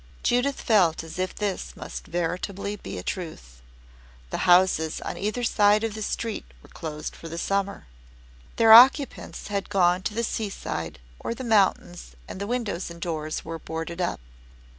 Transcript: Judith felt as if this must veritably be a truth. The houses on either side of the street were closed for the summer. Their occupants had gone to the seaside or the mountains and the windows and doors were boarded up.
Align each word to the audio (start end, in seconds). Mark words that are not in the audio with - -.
Judith 0.23 0.59
felt 0.59 1.03
as 1.03 1.19
if 1.19 1.35
this 1.35 1.75
must 1.77 2.07
veritably 2.07 2.75
be 2.75 2.97
a 2.97 3.03
truth. 3.03 3.61
The 4.31 4.49
houses 4.49 4.99
on 5.01 5.15
either 5.15 5.43
side 5.43 5.83
of 5.83 5.93
the 5.93 6.01
street 6.01 6.45
were 6.63 6.69
closed 6.69 7.15
for 7.15 7.29
the 7.29 7.37
summer. 7.37 7.85
Their 8.55 8.73
occupants 8.73 9.49
had 9.49 9.69
gone 9.69 10.01
to 10.01 10.15
the 10.15 10.23
seaside 10.23 10.97
or 11.19 11.35
the 11.35 11.43
mountains 11.43 12.15
and 12.27 12.41
the 12.41 12.47
windows 12.47 12.89
and 12.89 12.99
doors 12.99 13.45
were 13.45 13.59
boarded 13.59 14.01
up. 14.01 14.19